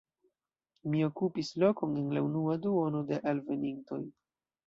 [0.93, 4.01] Mi okupis lokon en la unua duono de alvenintoj.